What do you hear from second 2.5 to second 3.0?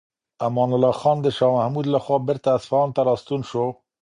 اصفهان